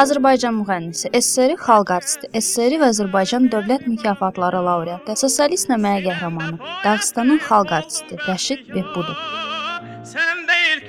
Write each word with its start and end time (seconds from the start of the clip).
Azərbaycan 0.00 0.54
müğənnisi, 0.56 1.10
SSR 1.12 1.58
xalq 1.60 1.90
artisti, 1.92 2.30
SSR 2.40 2.78
və 2.80 2.88
Azərbaycan 2.94 3.50
dövlət 3.52 3.84
mükafatları 3.90 4.62
laureatı, 4.64 5.18
sosialist 5.20 5.68
nəməyə 5.68 6.06
qəhrəmanı, 6.06 6.56
Dağıstanın 6.86 7.42
xalq 7.50 7.76
artisti 7.82 8.16
Rəşid 8.24 8.64
Behbudov. 8.72 9.49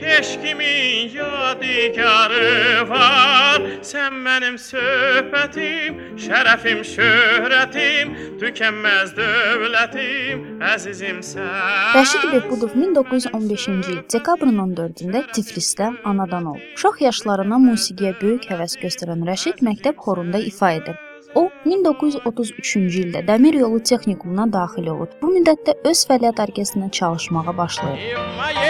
Sən 0.02 0.08
keşkimin 0.10 1.12
yadigarı 1.14 2.90
var 2.90 3.62
Sən 3.86 4.16
mənim 4.26 4.58
söhbətim, 4.58 6.00
şərəfim, 6.18 6.82
şöhrətim 6.94 8.16
Tükənməz 8.42 9.14
dövlətim, 9.18 10.42
əzizimsən 10.74 11.94
Rəşid 11.94 12.26
Behbudov 12.34 12.74
1915-ci 12.74 13.94
il 13.94 14.02
dekabrın 14.14 14.58
14-də 14.66 15.24
Tiflisdə 15.36 15.92
anadan 16.04 16.50
olub. 16.56 16.66
Uşaq 16.76 17.02
yaşlarından 17.06 17.70
musiqiyə 17.70 18.16
böyük 18.22 18.50
həvəs 18.50 18.80
göstərən 18.82 19.22
Rəşid 19.30 19.62
məktəb 19.62 20.02
xorunda 20.02 20.42
ifa 20.42 20.74
edir. 20.82 20.98
O 21.36 21.46
1933-cü 21.66 23.06
ildə 23.06 23.22
Dəmir 23.28 23.62
yolu 23.62 23.80
texnikumuna 23.88 24.50
daxil 24.52 24.90
olur. 24.96 25.14
Bu 25.22 25.32
müddətdə 25.38 25.78
öz 25.88 26.04
fəaliyyət 26.10 26.44
orkestrində 26.48 26.92
çalışmağa 27.00 27.58
başlayır. 27.58 28.61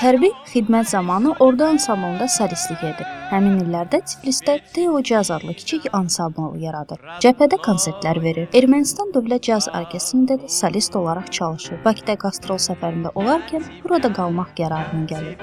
Hərbi 0.00 0.30
xidmət 0.52 0.90
zamanı 0.90 1.34
ordu 1.40 1.64
ansamblında 1.64 2.28
solistlik 2.28 2.82
edir. 2.84 3.06
Həmin 3.30 3.60
illərdə 3.64 4.02
Tiflisdə 4.06 4.58
Teo 4.74 5.00
Jazz 5.04 5.30
adlı 5.34 5.54
kiçik 5.58 5.88
ansambl 5.96 6.58
yaradır. 6.60 7.00
Cəbhədə 7.24 7.58
konsertlər 7.64 8.20
verir. 8.22 8.50
Ermənistan 8.54 9.10
Dövlət 9.14 9.48
Caz 9.48 9.70
Orkestrində 9.72 10.36
də 10.42 10.52
solist 10.52 10.96
olaraq 10.96 11.32
çalışır. 11.38 11.80
Bakıda 11.84 12.18
qastrol 12.26 12.60
səfərində 12.68 13.14
olarkən 13.14 13.64
burada 13.86 14.12
qalmaq 14.20 14.54
qərarına 14.58 15.06
gəlir. 15.10 15.36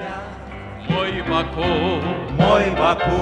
Мой 0.88 1.22
Баку, 1.28 1.70
Мой 2.38 2.70
Баку, 2.78 3.20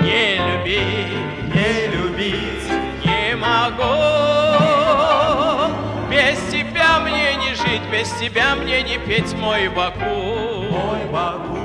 не 0.00 0.38
любить, 0.46 1.54
не 1.54 1.88
любить, 1.94 2.70
не 3.04 3.36
могу 3.36 3.94
Без 6.08 6.38
тебя 6.52 7.00
мне 7.00 7.34
не 7.36 7.54
жить, 7.54 7.82
без 7.90 8.08
тебя 8.20 8.54
мне 8.54 8.82
не 8.82 8.98
петь 8.98 9.34
Мой 9.34 9.68
Баку, 9.68 10.47
Papa. 11.19 11.58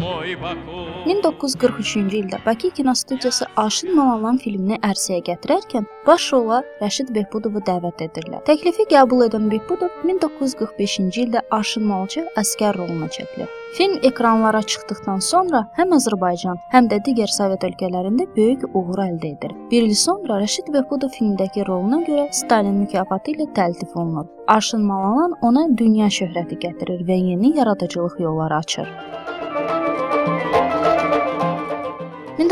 1943-cü 0.00 2.00
ildə 2.20 2.38
Bakı 2.46 2.70
kinostudiyası 2.70 3.46
Aşın 3.56 3.94
Malalan 3.96 4.38
filmini 4.38 4.76
ərsəyə 4.84 5.22
gətirərkən 5.28 5.86
baş 6.06 6.32
rola 6.32 6.62
Rəşid 6.82 7.08
Behbudovu 7.16 7.60
dəvət 7.64 8.02
edirlər. 8.08 8.40
Təklifi 8.48 8.84
qəbul 8.90 9.20
edən 9.28 9.44
Behbudov 9.52 9.90
1945-ci 10.04 11.20
ildə 11.26 11.40
Aşın 11.50 11.84
Malcı 11.88 12.22
əskər 12.42 12.72
roluna 12.76 13.08
çəkilir. 13.16 13.48
Film 13.76 13.94
ekranlara 14.08 14.62
çıxdıqdan 14.62 15.20
sonra 15.24 15.60
həm 15.78 15.88
Azərbaycan, 15.96 16.56
həm 16.72 16.84
də 16.92 16.96
digər 17.08 17.30
Sovet 17.32 17.62
ölkələrində 17.68 18.24
böyük 18.36 18.60
uğur 18.72 18.98
əldə 19.08 19.26
edir. 19.34 19.52
Bir 19.70 19.82
il 19.88 19.96
sonra 19.96 20.34
Rəşid 20.44 20.66
Behbudov 20.76 21.10
filmdəki 21.16 21.60
roluna 21.68 21.98
görə 22.08 22.24
Stalin 22.32 22.76
mükafatı 22.84 23.36
ilə 23.36 23.46
təltif 23.56 23.90
olunur. 23.96 24.26
Aşın 24.48 24.86
Malalan 24.86 25.32
ona 25.42 25.66
dünya 25.78 26.06
şöhrəti 26.06 26.60
gətirir 26.62 27.02
və 27.08 27.16
yeni 27.30 27.56
yaradıcılıq 27.58 28.20
yolları 28.20 28.56
açır. 28.56 28.88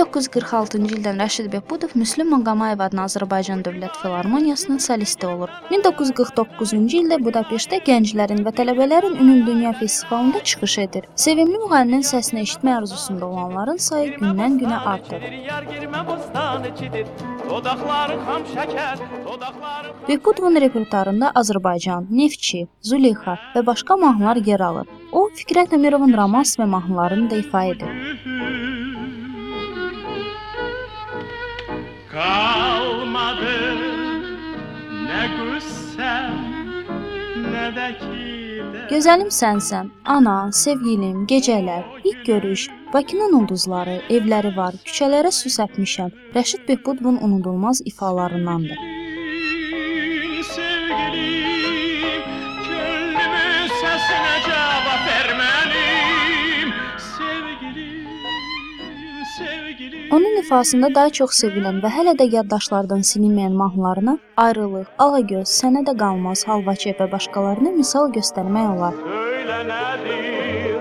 1946-cı 0.04 0.96
ildən 0.98 1.20
Rəşid 1.22 1.46
Behbudov 1.52 1.94
Müslüm 1.96 2.28
Maqamayev 2.34 2.80
adına 2.84 3.06
Azərbaycan 3.08 3.62
Dövlət 3.64 3.96
Filarmoniyasının 4.02 4.78
solisti 4.86 5.26
olur. 5.26 5.52
1949-cu 5.70 6.80
ildə 7.00 7.18
Budapeştdə 7.24 7.80
gənclərin 7.86 8.42
və 8.44 8.52
tələbələrin 8.58 9.16
ümumdünya 9.22 9.72
festivalında 9.80 10.42
çıxış 10.50 10.78
edir. 10.84 11.08
Sevimli 11.16 11.60
müğənninin 11.62 12.04
səsini 12.04 12.44
eşitmə 12.44 12.76
arzusunda 12.80 13.26
olanların 13.26 13.80
sayı 13.86 14.12
gündən-günə 14.18 14.82
artır. 14.94 15.24
Behbudovun 20.08 20.60
repertuarında 20.66 21.32
Azərbaycan, 21.40 22.10
Neftçi, 22.10 22.66
Züleyxa 22.82 23.38
və 23.56 23.66
başqa 23.66 23.96
mahnılar 23.96 24.36
yer 24.36 24.60
alır. 24.60 24.86
O, 25.12 25.28
Fikrət 25.38 25.76
Əmirovun 25.78 26.16
romans 26.16 26.58
və 26.58 26.68
mahnılarını 26.76 27.30
da 27.30 27.36
ifa 27.40 27.64
edir. 27.72 28.73
Kalmadı 32.14 33.54
ne 35.06 35.22
qüssəm 35.38 36.36
Ne 37.54 37.64
də 37.78 37.88
kidər 38.02 38.84
Gözəlim 38.92 39.32
sənsən, 39.34 39.90
ana, 40.14 40.36
sevgilim, 40.60 41.26
gecələr, 41.34 41.82
ilk 42.04 42.22
görüş, 42.30 42.68
Bakının 42.94 43.34
ulduzları, 43.40 43.98
evləri 44.16 44.54
var, 44.56 44.78
küçələrə 44.86 45.34
su 45.34 45.50
səpmişəm. 45.58 46.14
Rəşid 46.38 46.68
Behbudovun 46.68 47.18
unudulmaz 47.26 47.82
ifalarındandır. 47.92 48.93
Onun 60.14 60.36
ifasında 60.38 60.94
daha 60.94 61.10
çox 61.10 61.32
sevilən 61.42 61.80
və 61.82 61.88
hələ 61.90 62.12
də 62.18 62.24
yaddaşlardan 62.32 63.00
silinməyən 63.08 63.54
mahnılarına 63.58 64.12
Ayrılıq, 64.42 64.88
Alagöz, 65.04 65.48
Sənə 65.50 65.82
də 65.88 65.94
qalmaz, 66.02 66.44
Halvaçı 66.46 66.92
və 67.00 67.06
başqalarını 67.12 67.72
misal 67.78 68.12
göstərmək 68.14 68.66
olar. 68.76 68.94
Söyle 69.08 69.58
nedir 69.70 70.78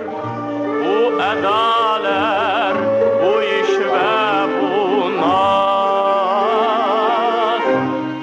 bu 0.83 0.97
edaler, 1.29 2.75
bu 3.23 3.33
iş 3.41 3.71
ve 3.94 4.19
bu 4.59 4.71
naz 5.21 6.45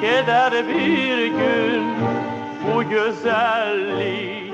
Gider 0.05 0.53
bir 0.69 1.19
gün 1.41 1.85
bu 2.67 2.77
kalmaz 2.95 4.50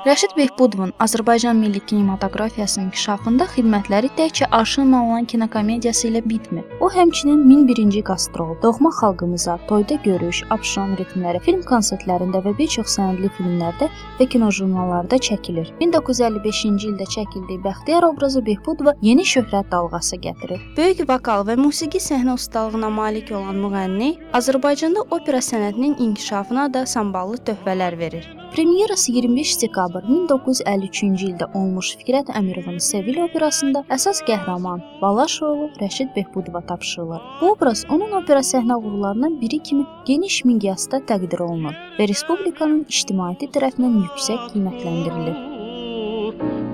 Rəşid 0.00 0.32
Behbudovun 0.32 0.94
Azərbaycan 1.04 1.58
milli 1.60 1.80
kinematografiyasının 1.84 2.86
inkişafında 2.86 3.44
xidmətləri 3.52 4.08
təkcə 4.16 4.46
Arşın 4.56 4.86
Malalan 4.88 5.26
kinokomediyası 5.28 6.06
ilə 6.08 6.22
bitmir. 6.24 6.64
O 6.80 6.88
həmçinin 6.88 7.42
1001-ci 7.50 8.00
qastrol, 8.08 8.54
Doğma 8.62 8.88
xalqımıza, 9.00 9.58
Toyda 9.68 9.98
görüş, 10.04 10.40
Abşam 10.56 10.96
ritmləri, 10.96 11.42
film 11.44 11.60
konsertlərində 11.68 12.40
və 12.46 12.56
bir 12.62 12.72
çox 12.76 12.96
sənədli 12.96 13.28
filmlərdə 13.36 13.90
və 14.16 14.30
kinojurnallarda 14.32 15.20
çəkilir. 15.28 15.68
1955-ci 15.84 16.88
ildə 16.94 17.12
çəkildiyi 17.18 17.60
Bəxtiyar 17.68 18.08
obrazı 18.08 18.40
Behbudova 18.46 18.96
yeni 19.04 19.28
şöhrət 19.34 19.68
dalğası 19.70 20.16
gətirir. 20.24 20.64
Böyük 20.80 21.04
vokal 21.12 21.44
və 21.44 21.60
musiqi 21.60 22.00
səhnə 22.00 22.40
ustalığına 22.40 22.88
malik 22.88 23.36
olan 23.36 23.60
müğənni 23.68 24.14
Azərbaycanda 24.32 25.10
opera 25.10 25.44
sənətinin 25.44 26.00
inkişafına 26.08 26.70
da 26.72 26.86
samballı 26.86 27.44
töhfələr 27.44 27.98
verir. 27.98 28.39
Premyerası 28.54 29.12
25 29.12 29.62
dekabr 29.62 30.02
1953-cü 30.10 31.26
ildə 31.28 31.46
olmuş 31.54 31.92
Fikrət 32.00 32.32
Əmirovun 32.34 32.80
Sevil 32.82 33.20
operasında 33.22 33.84
əsas 33.94 34.24
qəhrəman 34.26 34.80
Balaş 35.02 35.36
rolu 35.42 35.68
Rəşid 35.78 36.10
Behbudova 36.16 36.60
tapşırılır. 36.66 37.20
Bu 37.40 37.44
obraz 37.52 37.84
onun 37.90 38.12
opera 38.18 38.42
səhnə 38.48 38.74
uğurlarından 38.80 39.34
biri 39.40 39.58
kimi 39.68 39.84
geniş 40.06 40.44
miqyasda 40.50 40.96
təqdir 41.10 41.40
olunur 41.46 41.74
və 41.98 42.04
respublikanın 42.10 42.82
ictimaiyyəti 42.90 43.46
tərəfindən 43.54 43.94
yüksək 44.08 44.40
qiymətləndirilir. 44.50 45.36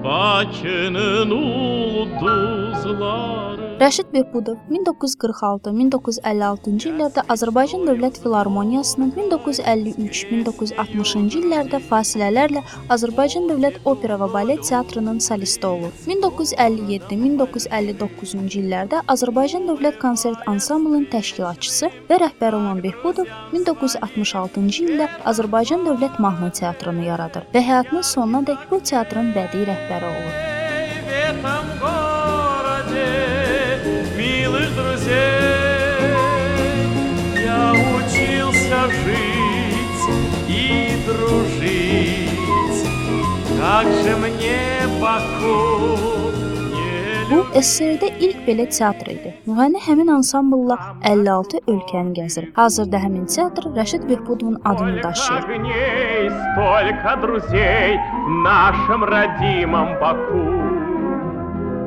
Bakının 0.04 1.31
ulduzları 1.41 3.55
Rəşid 3.76 4.09
Behbudov 4.09 4.56
1946-1956-cı 4.72 6.88
illərdə 6.88 7.20
Azərbaycan 7.28 7.84
Dövlət 7.84 8.16
Filarmoniyasının, 8.22 9.10
1953-1960-cı 9.18 11.42
illərdə 11.42 11.77
fasilələrlə 11.91 12.62
Azərbaycan 12.97 13.45
Dövlət 13.50 13.77
Opera 13.84 14.16
və 14.22 14.28
Balet 14.33 14.62
Teatrının 14.65 15.21
solisti 15.21 15.66
olur. 15.68 15.92
1957-1959-cu 16.09 18.24
illərdə 18.62 19.04
Azərbaycan 19.12 19.68
Dövlət 19.68 20.00
Konsert 20.00 20.41
Ansamblının 20.48 21.04
təşkilatçısı 21.12 21.92
və 22.09 22.16
rəhbəri 22.24 22.56
olan 22.56 22.80
Behbudov 22.80 23.28
1966-cı 23.53 24.80
ildə 24.89 25.12
Azərbaycan 25.28 25.84
Dövlət 25.84 26.16
Mahnı 26.16 26.48
Teatrını 26.62 27.12
yaradır 27.12 27.45
və 27.53 27.60
həyatının 27.68 28.00
sonunadək 28.16 28.60
bu 28.72 28.80
teatrın 28.80 29.36
bədii 29.36 29.68
rəhbəri 29.68 30.09
olur. 30.16 30.46
Как 43.75 43.87
же 44.03 44.16
мне 44.17 44.61
Баку 45.02 45.58
не 46.75 47.28
Bu 47.31 47.46
SSR-də 47.55 48.09
ilk 48.19 48.41
belə 48.47 48.66
teatr 48.78 49.11
idi. 49.13 49.34
Müğənni 49.47 49.79
həmin 49.85 50.11
ansamblla 50.17 50.78
56 51.03 51.61
ölkəni 51.67 52.16
gəzir. 52.19 52.49
Hazırda 52.55 52.97
həmin 53.05 53.25
teatr 53.35 53.69
Rəşid 53.78 54.08
Behbudovun 54.09 54.61
adını 54.66 55.03
daşıyır. 55.03 55.41
Сколько 55.41 55.53
огней, 55.53 56.29
столько 56.29 57.16
друзей 57.22 57.97
в 58.25 58.29
нашем 58.43 59.03
родимом 59.03 59.99
Баку. 60.02 60.65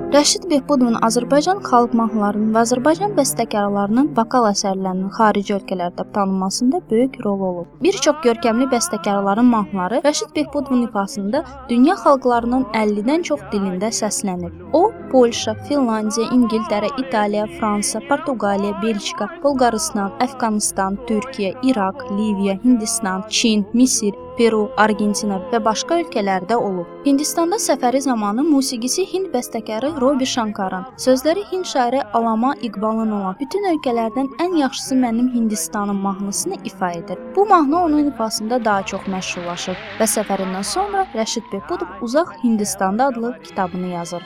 Rəşid 0.10 0.48
Behbudovun 0.50 0.96
Azərbaycan 1.06 1.60
xalq 1.62 1.92
mahnılarının 1.94 2.56
və 2.56 2.64
Azərbaycan 2.66 3.12
bəstəkarlarının 3.14 4.08
vokal 4.18 4.48
əsərlərinin 4.50 5.12
xarici 5.14 5.54
ölkələrdə 5.54 6.08
tanınmasında 6.16 6.80
böyük 6.90 7.20
rol 7.26 7.44
olub. 7.50 7.68
Bir 7.86 8.00
çox 8.06 8.18
görkəmli 8.24 8.66
bəstəkarların 8.72 9.46
mahnıları 9.52 10.00
Rəşid 10.08 10.34
Behbudovun 10.34 10.88
ifasında 10.88 11.44
dünya 11.70 11.94
xalqlarının 12.02 12.66
50-dən 12.80 13.28
çox 13.30 13.44
dilində 13.54 13.92
səslənib. 14.00 14.56
O, 14.74 14.90
Polşa, 15.12 15.56
Finlandiya, 15.68 16.30
İngiltərə, 16.36 16.90
İtaliya, 17.02 17.48
Fransa, 17.60 18.02
Portuqaliya, 18.10 18.76
Belçika, 18.84 19.30
Bolqarıstan, 19.44 20.14
Əfqanistan, 20.26 20.98
Türkiyə, 21.10 21.56
İraq, 21.64 22.08
Liviya, 22.14 22.60
Hindistan, 22.64 23.24
Çin, 23.30 23.66
Misir, 23.74 24.14
Peru, 24.40 24.70
Argentina 24.80 25.42
və 25.52 25.60
başqa 25.64 25.98
ölkələrdə 26.00 26.56
olub. 26.56 26.88
Hindistanda 27.04 27.58
səfəri 27.60 28.00
zamanı 28.06 28.46
musiqisi 28.48 29.04
Hind 29.10 29.34
bəstəkarı 29.34 29.90
Robi 30.00 30.28
Shankaran, 30.34 30.86
sözləri 31.06 31.44
Hind 31.52 31.68
şairi 31.68 32.04
Alama 32.14 32.54
İqbalın 32.62 33.12
olan 33.18 33.36
bütün 33.42 33.68
ölkələrdən 33.74 34.32
ən 34.46 34.58
yaxşısı 34.62 34.96
mənim 34.96 35.34
Hindistanım 35.34 36.00
mahnısını 36.08 36.62
ifa 36.64 36.92
edir. 36.92 37.20
Bu 37.36 37.46
mahnı 37.46 37.84
onun 37.84 38.08
ifasında 38.14 38.66
daha 38.66 38.86
çox 38.86 39.12
məşhurlaşır 39.12 39.76
və 40.00 40.08
səfərindən 40.16 40.64
sonra 40.64 41.08
Rəşid 41.16 41.52
Behbudov 41.54 42.00
Uzaq 42.02 42.32
Hindistanda 42.44 43.06
adlı 43.06 43.36
kitabını 43.44 43.88
yazır. 43.88 44.24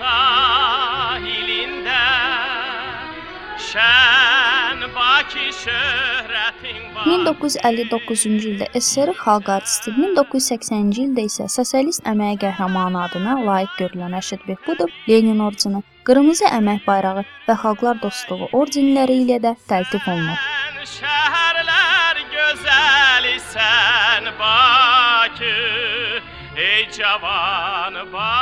Sahilində 0.00 1.98
Şən 3.60 4.80
Bakı 4.94 5.46
şöhrətin 5.60 6.80
var. 6.94 7.04
1959-cu 7.06 8.30
ildə 8.48 8.66
SSR 8.80 9.12
xalq 9.20 9.50
artisti, 9.56 9.92
1980-ci 9.98 11.04
ildə 11.04 11.26
isə 11.28 11.46
sosialist 11.52 12.02
əmək 12.12 12.40
qəhrəmanı 12.46 12.98
adına 13.04 13.36
layiq 13.48 13.76
görülən 13.82 14.16
Rəşid 14.16 14.42
Behbudov 14.48 14.90
Lenin 15.10 15.44
ordeni, 15.46 15.84
qırmızı 16.08 16.48
əmək 16.58 16.80
bayrağı 16.88 17.26
və 17.46 17.58
xalqlar 17.62 18.00
dostluğu 18.02 18.50
ordenləri 18.62 19.20
ilə 19.26 19.38
də 19.44 19.54
təltif 19.70 20.08
olunub. 20.08 20.40
Şəhərlər 20.96 22.24
gözəli 22.34 23.36
sən 23.52 24.32
Bakı 24.40 25.54
Ey 26.56 26.88
cavan 26.96 27.94
Bakı 28.12 28.39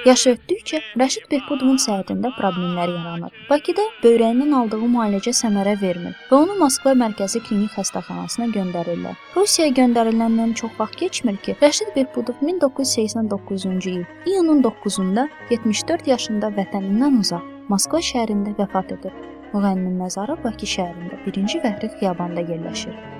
Yaş 0.00 0.22
ötdükcə 0.30 0.78
Rəşid 0.96 1.26
Behbudovun 1.28 1.76
səhhətində 1.82 2.30
problemlər 2.38 2.88
yaranır. 2.88 3.34
Bakıda 3.50 3.82
böyrəyindən 4.00 4.54
aldığı 4.56 4.78
müalicə 4.94 5.34
səmərə 5.36 5.74
vermir 5.82 6.14
və 6.30 6.38
onu 6.38 6.56
Moskva 6.62 6.94
mərkəzi 7.02 7.42
klinik 7.44 7.74
xəstəxanasına 7.76 8.48
göndərirlər. 8.54 9.18
Rusiyaya 9.36 9.74
göndəriləndən 9.76 10.56
çox 10.62 10.72
vaxt 10.78 10.96
keçmir 11.02 11.36
ki, 11.44 11.58
Rəşid 11.60 11.92
Behbudov 11.98 12.40
1989-cu 12.48 13.92
il 13.92 14.32
iyunun 14.32 14.64
9-da 14.64 15.28
74 15.52 16.08
yaşında 16.14 16.54
vətənindən 16.56 17.20
uzaq 17.20 17.44
Moskva 17.68 18.00
şəhərində 18.00 18.56
vəfat 18.56 18.96
edir. 18.96 19.12
Müğənninin 19.52 20.00
məzarı 20.00 20.40
Bakı 20.40 20.74
şəhərində 20.78 21.20
1-ci 21.28 21.60
Vəhri 21.60 21.92
xiyabanda 21.98 22.48
yerləşir. 22.48 23.19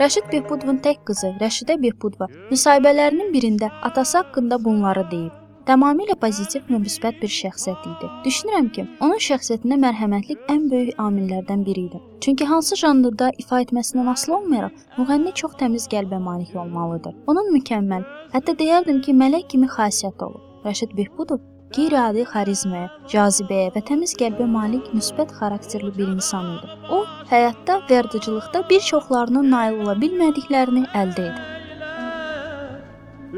Rəşid 0.00 0.30
Behbudovun 0.32 0.78
tək 0.80 1.02
qızı 1.04 1.28
Rəşidə 1.42 1.74
Behbudova 1.82 2.30
müsahibələrinin 2.48 3.34
birində 3.34 3.68
atası 3.84 4.16
haqqında 4.18 4.56
bunları 4.64 5.02
deyib. 5.10 5.34
Tamamilə 5.68 6.16
pozitiv 6.22 6.70
və 6.72 6.78
müsbət 6.80 7.18
bir 7.20 7.32
şəxsiyyət 7.34 7.84
idi. 7.90 8.08
Düşünürəm 8.24 8.70
ki, 8.76 8.86
onun 9.04 9.20
şəxsiyyətində 9.26 9.76
mərhəmətlik 9.84 10.48
ən 10.54 10.64
böyük 10.72 11.04
amillərdən 11.04 11.66
biri 11.68 11.84
idi. 11.90 12.00
Çünki 12.24 12.48
hansı 12.48 12.80
janrda 12.80 13.28
ifa 13.44 13.60
etməsindən 13.66 14.08
asılı 14.14 14.38
olmayaraq, 14.38 14.80
müğənni 14.96 15.36
çox 15.42 15.60
təmiz 15.60 15.84
qəlbə 15.92 16.24
malik 16.30 16.56
olmalıdır. 16.64 17.20
Onun 17.28 17.52
mükəmməl, 17.58 18.08
hətta 18.32 18.56
deyərdim 18.64 19.04
ki, 19.04 19.18
mələk 19.20 19.50
kimi 19.52 19.68
xasiyyəti 19.76 20.30
olub. 20.30 20.48
Rəşid 20.64 20.96
Behbudov 20.96 21.44
qeyri-adi 21.76 22.24
xarizmaya, 22.26 22.88
cazibəyə 23.12 23.68
və 23.76 23.84
təmiz 23.86 24.16
qəlbə 24.18 24.48
malik 24.50 24.88
müsbət 24.96 25.36
xarakterli 25.38 25.92
bir 25.98 26.08
insan 26.16 26.56
idi. 26.56 26.72
O, 26.90 27.04
həyatda 27.30 27.74
və 27.86 27.94
yaradıcılıqda 27.94 28.62
bir 28.70 28.80
çoxlarının 28.90 29.50
nail 29.54 29.78
ola 29.84 29.94
bilmədiklərini 30.02 30.84
əldə 31.00 31.26
edib. 31.30 31.46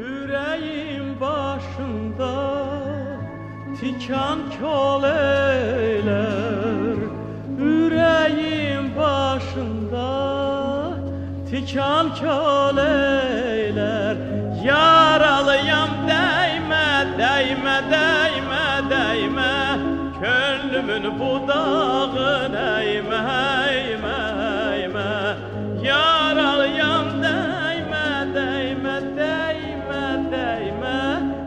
Ürəyim 0.05 1.09
başında 1.21 2.33
tikan 3.81 4.45
kol 4.57 5.05
eylər. 5.11 7.03
Ürəyim 7.73 8.89
başında 8.97 10.09
tikan 11.51 12.13
kol 12.21 12.81
eylər. 12.87 14.23
Yaralıyam 14.69 15.93
dəymə, 16.09 16.87
dəymə, 17.21 17.77
dəymə, 17.93 18.65
dəymə. 18.95 19.53
Könlümün 20.23 21.05
budağın 21.19 22.55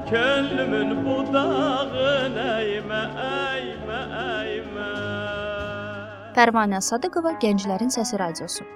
Könlümün 0.10 0.92
budağın 1.02 2.36
əymə, 2.38 3.02
əymə, 3.26 4.02
əymə 4.22 4.90
Pərvanə 6.36 6.82
Sadıqova 6.86 7.32
Gənclərin 7.42 7.90
Səsi 7.90 8.20
Radiosu. 8.22 8.68